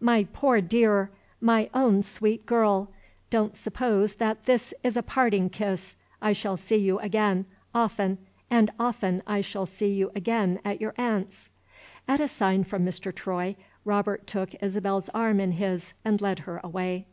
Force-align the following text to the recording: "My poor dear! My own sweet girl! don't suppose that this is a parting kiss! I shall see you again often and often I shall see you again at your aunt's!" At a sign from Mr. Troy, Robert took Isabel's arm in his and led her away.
"My 0.00 0.26
poor 0.32 0.60
dear! 0.60 1.12
My 1.40 1.70
own 1.72 2.02
sweet 2.02 2.44
girl! 2.44 2.90
don't 3.30 3.56
suppose 3.56 4.16
that 4.16 4.44
this 4.44 4.74
is 4.82 4.96
a 4.96 5.02
parting 5.04 5.48
kiss! 5.48 5.94
I 6.20 6.32
shall 6.32 6.56
see 6.56 6.74
you 6.78 6.98
again 6.98 7.46
often 7.72 8.18
and 8.50 8.72
often 8.80 9.22
I 9.28 9.42
shall 9.42 9.64
see 9.64 9.92
you 9.94 10.10
again 10.12 10.58
at 10.64 10.80
your 10.80 10.92
aunt's!" 10.98 11.50
At 12.08 12.18
a 12.18 12.26
sign 12.26 12.64
from 12.64 12.84
Mr. 12.84 13.14
Troy, 13.14 13.54
Robert 13.84 14.26
took 14.26 14.60
Isabel's 14.60 15.08
arm 15.10 15.38
in 15.38 15.52
his 15.52 15.92
and 16.04 16.20
led 16.20 16.40
her 16.40 16.60
away. 16.64 17.06